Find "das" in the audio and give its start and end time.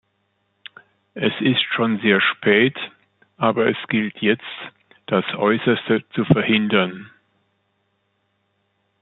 5.05-5.23